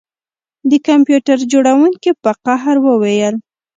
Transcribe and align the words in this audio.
د 0.69 0.71
کمپیوټر 0.87 1.37
جوړونکي 1.53 2.11
په 2.23 2.31
قهر 2.45 2.75
وویل 2.87 3.35